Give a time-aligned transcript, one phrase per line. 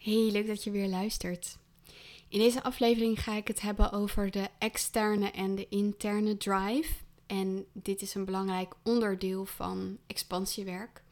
[0.00, 1.58] Hey, leuk dat je weer luistert.
[2.28, 6.94] In deze aflevering ga ik het hebben over de externe en de interne drive.
[7.26, 11.02] En dit is een belangrijk onderdeel van expansiewerk.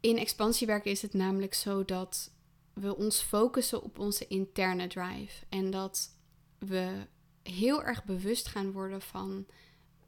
[0.00, 2.30] In expansiewerk is het namelijk zo dat
[2.72, 5.44] we ons focussen op onze interne drive.
[5.48, 6.10] En dat
[6.58, 7.06] we
[7.42, 9.46] heel erg bewust gaan worden van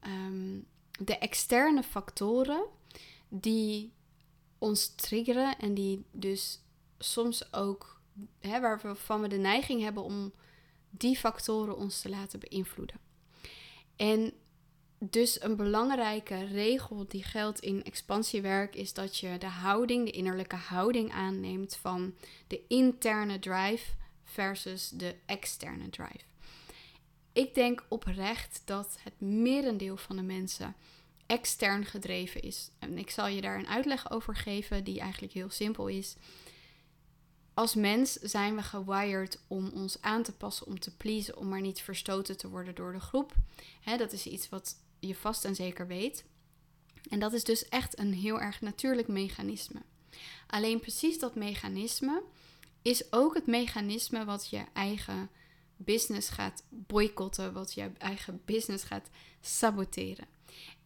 [0.00, 0.58] ehm,
[0.90, 2.64] de externe factoren
[3.28, 3.92] die
[4.58, 6.60] ons triggeren en die dus
[6.98, 8.00] soms ook,
[8.40, 10.32] hè, waarvan we de neiging hebben om
[10.90, 13.00] die factoren ons te laten beïnvloeden.
[13.96, 14.32] En
[14.98, 20.56] dus een belangrijke regel die geldt in expansiewerk is dat je de houding, de innerlijke
[20.56, 22.14] houding aanneemt van
[22.46, 23.92] de interne drive
[24.24, 26.26] versus de externe drive.
[27.32, 30.76] Ik denk oprecht dat het merendeel van de mensen
[31.26, 32.70] extern gedreven is.
[32.78, 36.16] En ik zal je daar een uitleg over geven die eigenlijk heel simpel is
[37.58, 41.60] als mens zijn we gewired om ons aan te passen, om te pleasen, om maar
[41.60, 43.34] niet verstoten te worden door de groep.
[43.84, 46.24] dat is iets wat je vast en zeker weet.
[47.08, 49.82] En dat is dus echt een heel erg natuurlijk mechanisme.
[50.46, 52.22] Alleen precies dat mechanisme
[52.82, 55.30] is ook het mechanisme wat je eigen
[55.76, 60.26] business gaat boycotten, wat je eigen business gaat saboteren.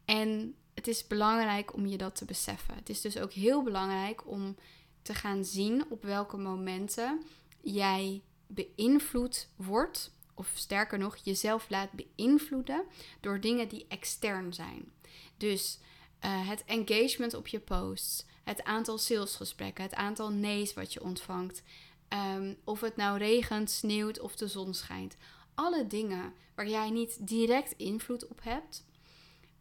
[0.05, 2.75] En het is belangrijk om je dat te beseffen.
[2.75, 4.56] Het is dus ook heel belangrijk om
[5.03, 7.22] te gaan zien op welke momenten
[7.61, 12.84] jij beïnvloed wordt, of sterker nog, jezelf laat beïnvloeden
[13.20, 14.92] door dingen die extern zijn.
[15.36, 15.78] Dus
[16.25, 21.62] uh, het engagement op je posts, het aantal salesgesprekken, het aantal nee's wat je ontvangt,
[22.09, 25.16] um, of het nou regent, sneeuwt of de zon schijnt.
[25.55, 28.84] Alle dingen waar jij niet direct invloed op hebt,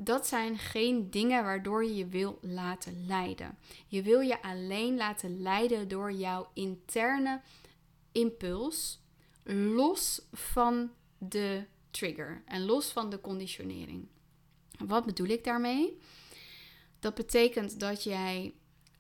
[0.04, 3.58] dat zijn geen dingen waardoor je je wil laten leiden.
[3.88, 7.42] Je wil je alleen laten leiden door jouw interne
[8.12, 9.00] impuls,
[9.44, 14.08] los van de trigger en los van de conditionering.
[14.78, 15.98] Wat bedoel ik daarmee?
[17.00, 18.54] Dat betekent dat jij,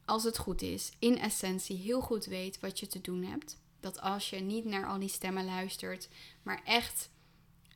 [0.05, 3.59] als het goed is, in essentie heel goed weet wat je te doen hebt.
[3.79, 6.09] Dat als je niet naar al die stemmen luistert,
[6.43, 7.09] maar echt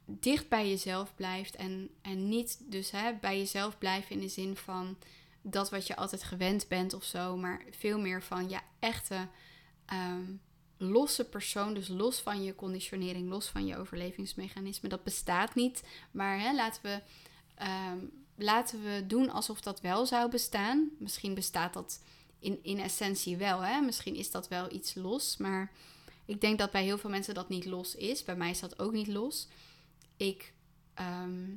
[0.06, 4.56] dicht bij jezelf blijft en, en niet dus hè, bij jezelf blijven in de zin
[4.56, 4.98] van
[5.42, 9.28] dat wat je altijd gewend bent of zo, maar veel meer van je echte
[9.86, 10.24] ehm,
[10.78, 14.90] losse persoon, dus los van je conditionering, los van je overlevingsmechanisme.
[14.90, 17.02] Dat bestaat niet, maar hè, laten, we,
[17.56, 17.98] ehm,
[18.36, 20.90] laten we doen alsof dat wel zou bestaan.
[21.00, 22.04] Misschien bestaat dat
[22.40, 23.82] in, in essentie wel, hè?
[23.82, 25.72] misschien is dat wel iets los, maar
[26.26, 28.24] ik denk dat bij heel veel mensen dat niet los is.
[28.24, 29.48] Bij mij is dat ook niet los
[30.18, 30.54] ik
[30.94, 31.56] ehm,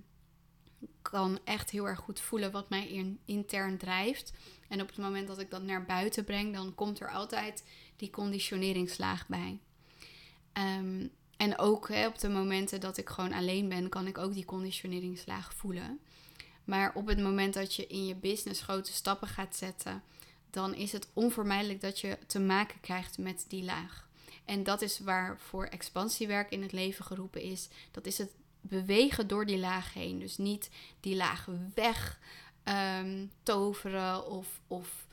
[1.03, 4.33] kan echt heel erg goed voelen wat mij in, intern drijft.
[4.69, 7.65] En op het moment dat ik dat naar buiten breng, dan komt er altijd
[7.97, 9.59] die conditioneringslaag bij.
[10.53, 14.33] Ehm, en ook hè, op de momenten dat ik gewoon alleen ben, kan ik ook
[14.33, 16.01] die conditioneringslaag voelen.
[16.65, 20.03] Maar op het moment dat je in je business grote stappen gaat zetten,
[20.51, 24.09] dan is het onvermijdelijk dat je te maken krijgt met die laag.
[24.45, 27.69] En dat is waarvoor expansiewerk in het leven geroepen is.
[27.91, 28.31] Dat is het
[28.61, 30.19] bewegen door die laag heen.
[30.19, 30.71] Dus niet
[31.01, 32.21] die laag weg
[32.63, 35.07] ehm, toveren of, of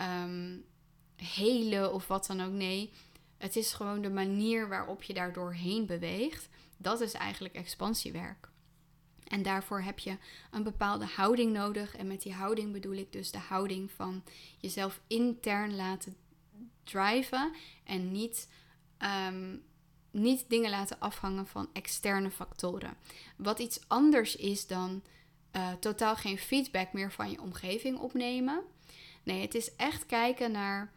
[0.00, 0.64] um,
[1.16, 2.52] helen of wat dan ook.
[2.52, 2.92] Nee,
[3.38, 6.48] het is gewoon de manier waarop je daar doorheen beweegt.
[6.76, 8.48] Dat is eigenlijk expansiewerk.
[9.24, 10.16] En daarvoor heb je
[10.50, 11.96] een bepaalde houding nodig.
[11.96, 14.22] En met die houding bedoel ik dus de houding van
[14.58, 16.16] jezelf intern laten
[16.84, 17.52] driven
[17.84, 18.48] en niet
[18.98, 19.56] ehm,
[20.10, 22.96] niet dingen laten afhangen van externe factoren.
[23.36, 25.02] Wat iets anders is dan
[25.56, 28.62] uh, totaal geen feedback meer van je omgeving opnemen.
[29.22, 30.92] Nee, het is echt kijken naar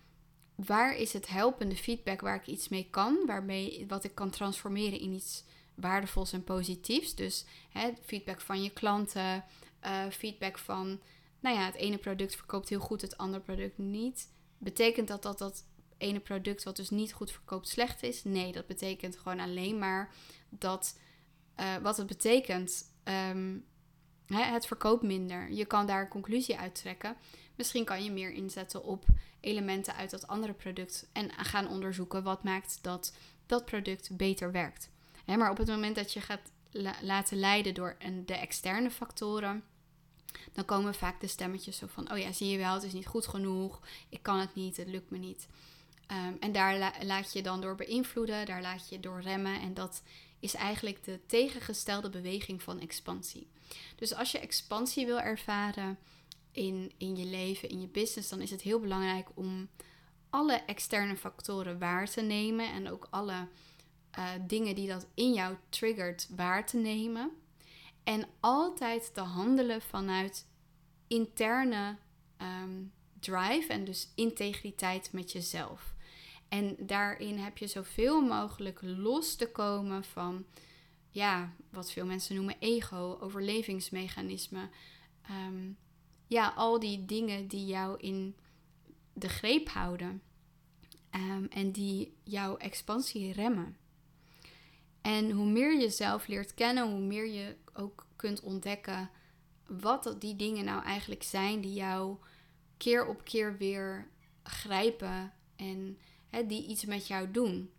[0.55, 4.99] waar is het helpende feedback waar ik iets mee kan, waarmee wat ik kan transformeren
[4.99, 5.43] in iets
[5.75, 7.15] waardevols en positiefs.
[7.15, 9.45] Dus hè, feedback van je klanten,
[9.85, 10.99] uh, feedback van,
[11.39, 14.27] nou ja, het ene product verkoopt heel goed, het andere product niet.
[14.57, 15.63] Betekent dat dat dat
[16.01, 18.23] ene product wat dus niet goed verkoopt slecht is.
[18.23, 20.13] Nee, dat betekent gewoon alleen maar
[20.49, 20.99] dat
[21.59, 22.93] uh, wat het betekent.
[23.29, 23.65] Um,
[24.25, 25.51] hè, het verkoopt minder.
[25.51, 27.15] Je kan daar een conclusie uit trekken.
[27.55, 29.05] Misschien kan je meer inzetten op
[29.39, 33.15] elementen uit dat andere product en gaan onderzoeken wat maakt dat
[33.45, 34.89] dat product beter werkt.
[35.25, 36.51] Hè, maar op het moment dat je gaat
[37.01, 39.63] laten leiden door een, de externe factoren,
[40.51, 43.07] dan komen vaak de stemmetjes zo van: Oh ja, zie je wel, het is niet
[43.07, 45.47] goed genoeg, ik kan het niet, het lukt me niet.
[46.11, 49.61] Ehm, en daar laat je dan door beïnvloeden, daar laat je door remmen.
[49.61, 50.03] En dat
[50.39, 53.47] is eigenlijk de tegengestelde beweging van expansie.
[53.95, 55.97] Dus als je expansie wil ervaren
[56.51, 59.69] in, in je leven, in je business, dan is het heel belangrijk om
[60.29, 63.47] alle externe factoren waar te nemen en ook alle
[64.17, 67.31] uh, dingen die dat in jou triggert waar te nemen.
[68.03, 70.47] En altijd te handelen vanuit
[71.07, 71.97] interne
[72.37, 72.83] ehm,
[73.19, 75.93] drive en dus integriteit met jezelf.
[76.51, 80.45] En daarin heb je zoveel mogelijk los te komen van,
[81.09, 84.69] ja, wat veel mensen noemen ego, overlevingsmechanismen.
[85.21, 85.71] Ehm,
[86.27, 88.35] ja, al die dingen die jou in
[89.13, 90.21] de greep houden
[91.15, 93.77] um, en die jouw expansie remmen.
[95.01, 99.09] En hoe meer je jezelf leert kennen, hoe meer je ook kunt ontdekken
[99.67, 102.17] wat die dingen nou eigenlijk zijn die jou
[102.77, 104.07] keer op keer weer
[104.43, 105.97] grijpen en
[106.47, 107.71] die iets met jou doen.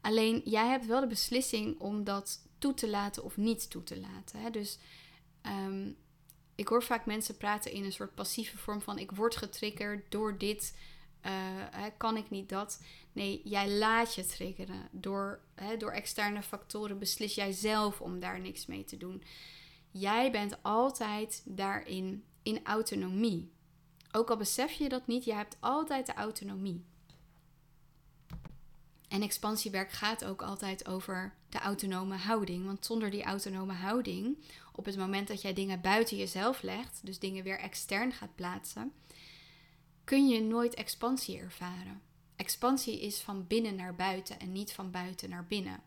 [0.00, 4.00] Alleen jij hebt wel de beslissing om dat toe te laten of niet toe te
[4.00, 4.40] laten.
[4.40, 4.50] Hè?
[4.50, 4.78] Dus
[5.46, 5.96] um,
[6.54, 10.38] ik hoor vaak mensen praten in een soort passieve vorm van ik word getriggerd door
[10.38, 10.76] dit,
[11.26, 11.32] uh,
[11.96, 12.82] kan ik niet dat.
[13.12, 14.88] Nee, jij laat je triggeren.
[14.90, 19.22] Door, hè, door externe factoren beslis jij zelf om daar niks mee te doen.
[19.90, 23.50] Jij bent altijd daarin in autonomie.
[24.12, 26.84] Ook al besef je dat niet, je hebt altijd de autonomie.
[29.10, 32.64] En expansiewerk gaat ook altijd over de autonome houding.
[32.66, 34.38] Want zonder die autonome houding,
[34.72, 38.92] op het moment dat jij dingen buiten jezelf legt, dus dingen weer extern gaat plaatsen,
[40.04, 42.00] kun je nooit expansie ervaren.
[42.36, 45.82] Expansie is van binnen naar buiten en niet van buiten naar binnen.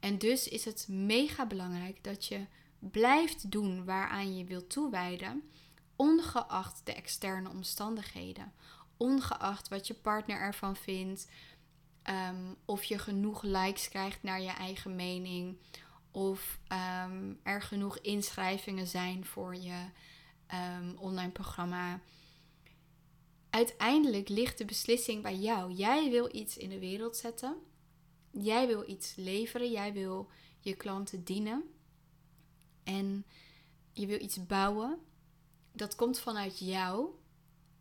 [0.00, 2.46] En dus is het mega belangrijk dat je
[2.78, 5.42] blijft doen waaraan je wilt toewijden,
[5.96, 8.52] ongeacht de externe omstandigheden,
[8.96, 11.26] ongeacht wat je partner ervan vindt,
[12.08, 15.56] um, of je genoeg likes krijgt naar je eigen mening,
[16.10, 16.58] of
[17.08, 19.84] um, er genoeg inschrijvingen zijn voor je
[20.54, 22.00] um, online programma.
[23.50, 25.72] Uiteindelijk ligt de beslissing bij jou.
[25.72, 27.56] Jij wil iets in de wereld zetten.
[28.30, 29.70] Jij wil iets leveren.
[29.70, 30.28] Jij wil
[30.60, 31.62] je klanten dienen.
[32.84, 33.24] En
[33.92, 34.98] je wil iets bouwen.
[35.72, 37.08] Dat komt vanuit jou.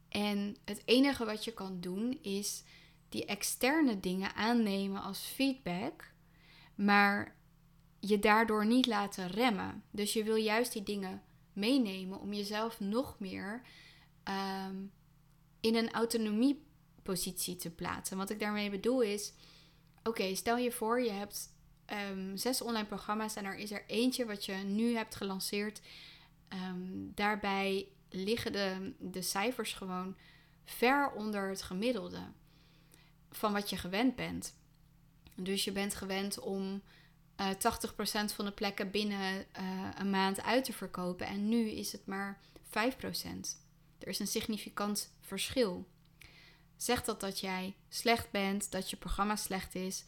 [0.09, 2.63] En het enige wat je kan doen is
[3.11, 6.13] die externe dingen aannemen als feedback.
[6.75, 7.35] Maar
[7.99, 9.83] je daardoor niet laten remmen.
[9.91, 11.21] Dus je wil juist die dingen
[11.53, 13.61] meenemen om jezelf nog meer
[14.23, 14.75] ehm,
[15.59, 18.17] in een autonomiepositie te plaatsen.
[18.17, 19.33] Wat ik daarmee bedoel is:
[20.03, 21.53] oké, stel je voor, je hebt
[22.11, 25.81] um, zes online programma's en er is er eentje wat je nu hebt gelanceerd.
[26.47, 30.15] Ehm, daarbij liggen de, de cijfers gewoon
[30.63, 32.31] ver onder het gemiddelde
[33.31, 34.55] van wat je gewend bent.
[35.35, 36.81] Dus je bent gewend om
[37.39, 41.27] uh, eh, 80% van de plekken binnen uh, een maand uit te verkopen.
[41.27, 42.69] En nu is het maar 5%.
[43.99, 45.87] Er is een significant verschil.
[46.77, 50.05] Zegt dat dat jij slecht bent, dat je programma slecht is?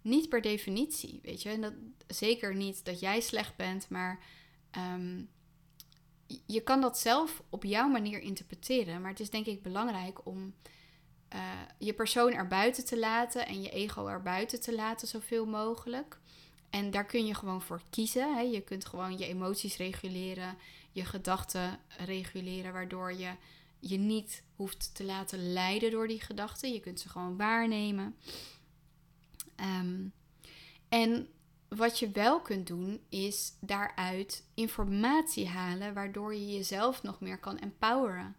[0.00, 1.48] Niet per definitie, weet je.
[1.48, 1.72] En dat,
[2.06, 4.18] zeker niet dat jij slecht bent, maar
[4.76, 5.28] um,
[6.46, 9.00] je kan dat zelf op jouw manier interpreteren.
[9.00, 10.54] Maar het is denk ik belangrijk om
[11.34, 11.40] uh,
[11.78, 16.18] je persoon erbuiten te laten en je ego erbuiten te laten zoveel mogelijk.
[16.70, 18.34] En daar kun je gewoon voor kiezen.
[18.34, 18.40] Hè.
[18.40, 20.56] Je kunt gewoon je emoties reguleren,
[20.92, 23.30] je gedachten reguleren, waardoor je
[23.78, 26.72] je niet hoeft te laten leiden door die gedachten.
[26.72, 28.16] Je kunt ze gewoon waarnemen.
[29.60, 30.12] Um,
[30.88, 31.28] en
[31.68, 37.58] wat je wel kunt doen, is daaruit informatie halen, waardoor je jezelf nog meer kan
[37.58, 38.36] empoweren.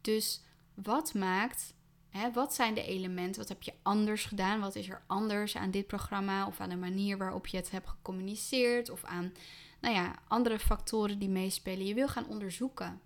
[0.00, 0.40] Dus
[0.74, 1.74] wat maakt
[2.10, 3.40] Hè, wat zijn de elementen?
[3.40, 4.60] Wat heb je anders gedaan?
[4.60, 7.88] Wat is er anders aan dit programma of aan de manier waarop je het hebt
[7.88, 9.32] gecommuniceerd of aan
[9.80, 11.86] nou ja, andere factoren die meespelen?
[11.86, 13.00] Je wil gaan onderzoeken.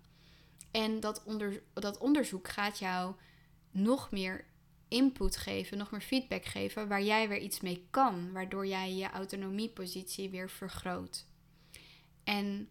[0.71, 3.15] En dat, onder, dat onderzoek gaat jou
[3.71, 4.45] nog meer
[4.87, 9.09] input geven, nog meer feedback geven, waar jij weer iets mee kan, waardoor jij je
[9.09, 11.25] autonomiepositie weer vergroot.
[12.23, 12.69] En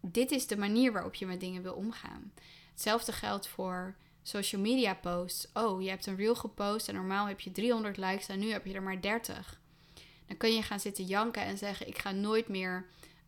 [0.00, 2.32] dit is de manier waarop je met dingen wil omgaan.
[2.70, 3.96] Hetzelfde geldt voor
[4.28, 5.48] social media posts.
[5.52, 8.66] Oh, je hebt een reel gepost en normaal heb je 300 likes en nu heb
[8.66, 9.60] je er maar 30.
[10.26, 12.86] Dan kun je gaan zitten janken en zeggen: Ik ga nooit meer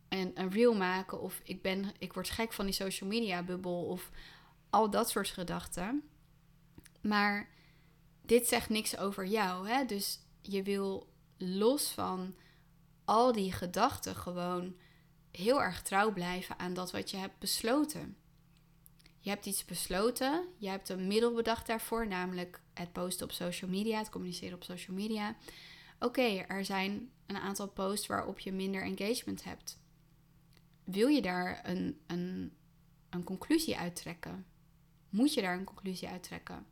[0.08, 1.20] een, een reel maken.
[1.20, 3.84] Of ik, ben, ik word gek van die social media bubbel.
[3.84, 4.10] Of
[4.70, 6.02] al dat soort gedachten.
[7.00, 7.48] Maar
[8.22, 9.68] dit zegt niks over jou.
[9.68, 9.84] Hè?
[9.84, 12.34] Dus je wil los van
[13.04, 14.74] al die gedachten gewoon
[15.30, 18.16] heel erg trouw blijven aan dat wat je hebt besloten.
[19.20, 23.70] Je hebt iets besloten, je hebt een middel bedacht daarvoor, namelijk het posten op social
[23.70, 25.36] media, het communiceren op social media.
[25.98, 29.78] Oké, er zijn een aantal posts waarop je minder engagement hebt.
[30.84, 32.52] Wil je daar een, een,
[33.10, 34.46] een conclusie uittrekken?
[35.08, 36.66] Moet je daar een conclusie uittrekken?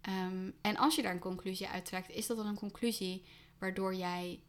[0.00, 3.24] Ehm, en als je daar een conclusie uittrekt, is dat dan een conclusie
[3.58, 4.42] waardoor jij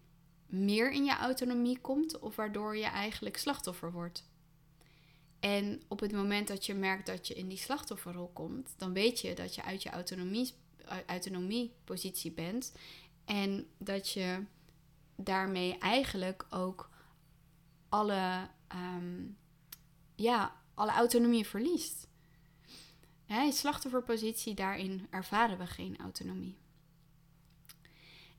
[0.46, 4.30] meer in je autonomie komt of waardoor je eigenlijk slachtoffer wordt?
[5.46, 9.22] En op het moment dat je merkt dat je in die slachtofferrol komt, dan weet
[9.22, 10.54] je dat je uit je autonomie,
[11.06, 12.74] autonomiepositie bent
[13.26, 14.44] en dat je
[15.16, 16.90] daarmee eigenlijk ook
[17.90, 19.24] alle, ehm,
[20.16, 22.08] ja, alle autonomie verliest.
[23.26, 26.58] Hè, slachtofferpositie, daarin ervaren we geen autonomie.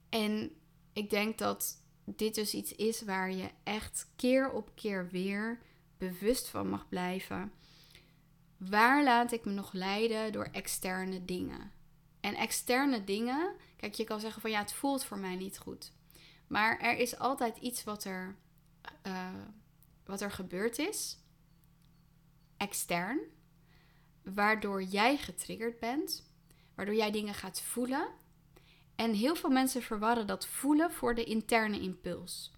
[0.09, 0.51] En
[0.93, 5.65] ik denk dat dit dus iets is waar je echt keer op keer weer
[5.99, 7.53] bewust van mag blijven.
[8.57, 11.73] Waar laat ik me nog leiden door externe dingen?
[12.21, 15.93] En externe dingen, kijk, je kan zeggen van ja, het voelt voor mij niet goed.
[16.47, 18.37] Maar er is altijd iets wat er,
[19.07, 19.29] uh,
[20.05, 21.19] wat er gebeurd is,
[22.57, 23.21] extern,
[24.23, 26.31] waardoor jij getriggerd bent,
[26.75, 28.09] waardoor jij dingen gaat voelen.
[28.95, 32.56] En heel veel mensen verwarren dat voelen voor de interne impuls.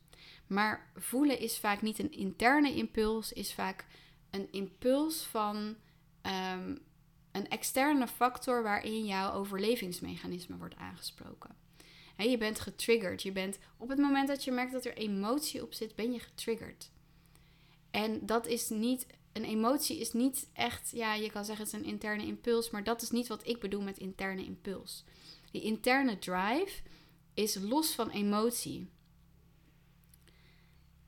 [0.48, 3.86] Maar voelen is vaak niet een interne impuls, is vaak
[4.30, 5.76] een impuls van
[6.22, 6.76] ehm,
[7.32, 11.56] een externe factor waarin jouw overlevingsmechanisme wordt aangesproken.
[12.16, 13.22] je bent getriggerd.
[13.22, 16.18] Je bent op het moment dat je merkt dat er emotie op zit, ben je
[16.18, 16.90] getriggerd.
[17.90, 21.80] En dat is niet, een emotie is niet echt, ja, je kan zeggen het is
[21.80, 25.04] een interne impuls, maar dat is niet wat ik bedoel met interne impuls.
[25.50, 26.82] Die interne drive
[27.34, 28.88] is los van emotie.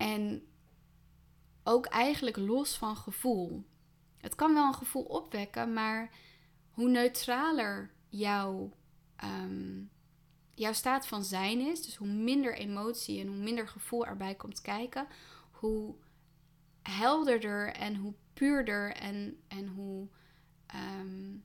[0.00, 0.46] En
[1.64, 3.64] ook eigenlijk los van gevoel.
[4.16, 6.10] Het kan wel een gevoel opwekken, maar
[6.70, 8.72] hoe neutraler jouw,
[9.24, 9.90] um,
[10.54, 14.60] jouw staat van zijn is, dus hoe minder emotie en hoe minder gevoel erbij komt
[14.60, 15.06] kijken,
[15.50, 15.94] hoe
[16.82, 20.08] helderder en hoe puurder en, en hoe
[20.66, 21.36] ehm,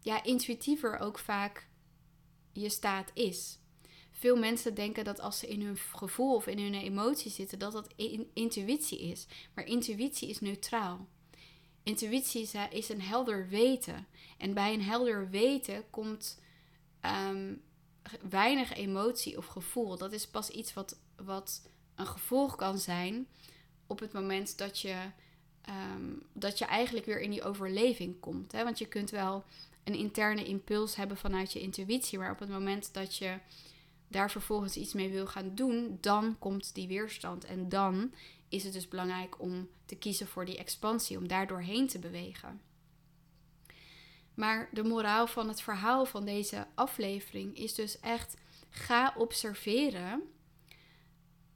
[0.00, 1.68] ja, intuïtiever ook vaak
[2.52, 3.58] je staat is.
[4.16, 7.72] Veel mensen denken dat als ze in hun gevoel of in hun emotie zitten, dat
[7.72, 7.88] dat
[8.32, 9.26] intuïtie is.
[9.54, 11.08] Maar intuïtie is neutraal.
[11.82, 14.06] Intuïtie is een helder weten.
[14.38, 16.40] En bij een helder weten komt
[17.00, 17.54] ehm,
[18.28, 19.96] weinig emotie of gevoel.
[19.96, 23.26] Dat is pas iets wat, wat een gevolg kan zijn
[23.86, 24.96] op het moment dat je,
[25.62, 28.52] ehm, dat je eigenlijk weer in die overleving komt.
[28.52, 28.64] Hè?
[28.64, 29.44] Want je kunt wel
[29.84, 33.38] een interne impuls hebben vanuit je intuïtie, maar op het moment dat je
[34.14, 37.44] daar vervolgens iets mee wil gaan doen, dan komt die weerstand.
[37.44, 38.12] En dan
[38.48, 42.60] is het dus belangrijk om te kiezen voor die expansie, om daar doorheen te bewegen.
[44.34, 48.36] Maar de moraal van het verhaal van deze aflevering is dus echt:
[48.70, 50.22] ga observeren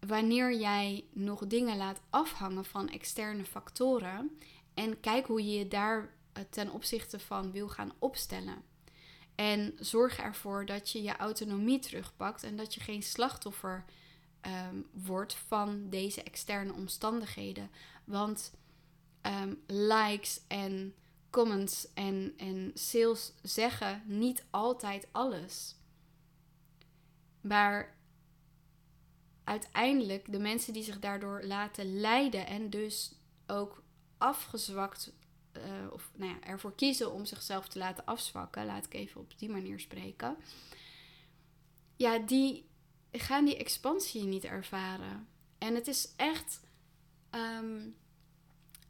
[0.07, 4.39] wanneer jij nog dingen laat afhangen van externe factoren
[4.75, 8.63] en kijk hoe je je daar eh, ten opzichte van wil gaan opstellen.
[9.41, 13.85] En zorg ervoor dat je je autonomie terugpakt en dat je geen slachtoffer
[14.43, 17.71] um, wordt van deze externe omstandigheden.
[18.05, 18.53] Want
[19.23, 20.95] um, likes en
[21.31, 25.77] comments en, en sales zeggen niet altijd alles.
[27.41, 27.97] Maar
[29.45, 33.15] uiteindelijk de mensen die zich daardoor laten leiden en dus
[33.47, 33.83] ook
[34.17, 35.13] afgezwakt
[35.57, 39.39] uh, of nou ja, ervoor kiezen om zichzelf te laten afzwakken, laat ik even op
[39.39, 40.37] die manier spreken.
[41.97, 42.69] Ja, die
[43.13, 45.29] gaan die expansie niet ervaren.
[45.59, 46.61] En het is echt
[47.31, 47.97] um,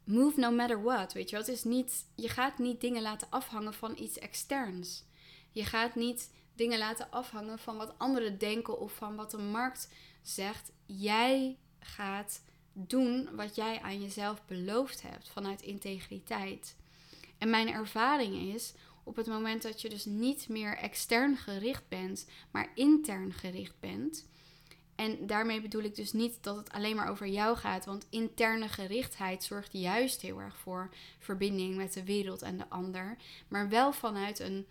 [0.03, 1.47] move no matter what, weet je wel.
[1.47, 5.03] Is niet, je gaat niet dingen laten afhangen van iets externs.
[5.51, 9.89] Je gaat niet dingen laten afhangen van wat anderen denken of van wat de markt
[10.21, 10.71] zegt.
[10.85, 12.41] Jij gaat
[12.87, 16.75] doen wat jij aan jezelf beloofd hebt vanuit integriteit.
[17.37, 22.25] En mijn ervaring is op het moment dat je dus niet meer extern gericht bent,
[22.51, 24.27] maar intern gericht bent.
[24.95, 28.67] En daarmee bedoel ik dus niet dat het alleen maar over jou gaat, want interne
[28.67, 33.17] gerichtheid zorgt juist heel erg voor verbinding met de wereld en de ander,
[33.47, 34.65] maar wel vanuit een,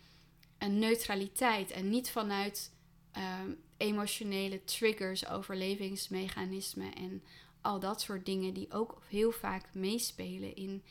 [0.58, 2.72] een neutraliteit en niet vanuit
[3.12, 7.22] ehm, emotionele triggers, overlevingsmechanismen en
[7.68, 10.82] al dat soort dingen die ook heel vaak meespelen in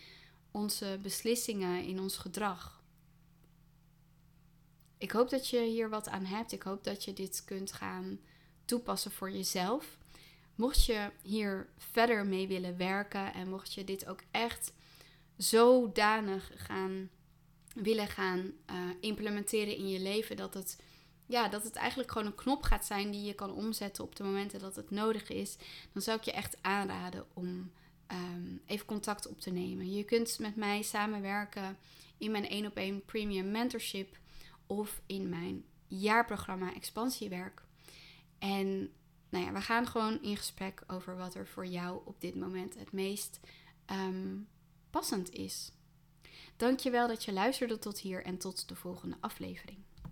[0.51, 2.81] onze beslissingen, in ons gedrag.
[4.97, 6.51] Ik hoop dat je hier wat aan hebt.
[6.51, 8.19] Ik hoop dat je dit kunt gaan
[8.65, 9.97] toepassen voor jezelf.
[10.55, 14.73] Mocht je hier verder mee willen werken en mocht je dit ook echt
[15.37, 17.09] zodanig gaan
[17.73, 20.81] willen gaan uh, implementeren in je leven dat het
[21.27, 24.23] ja, dat het eigenlijk gewoon een knop gaat zijn die je kan omzetten op de
[24.23, 25.57] momenten dat het nodig is,
[25.93, 27.71] dan zou ik je echt aanraden om
[28.07, 29.91] ehm, even contact op te nemen.
[29.91, 31.77] Je kunt met mij samenwerken
[32.17, 34.17] in mijn 1 op 1 premium mentorship
[34.67, 37.63] of in mijn jaarprogramma expansiewerk.
[38.39, 38.91] En
[39.29, 42.75] nou ja, we gaan gewoon in gesprek over wat er voor jou op dit moment
[42.79, 43.39] het meest
[43.85, 44.35] ehm,
[44.89, 45.71] passend is.
[46.55, 49.86] Dankjewel dat je luisterde tot hier en tot de volgende aflevering.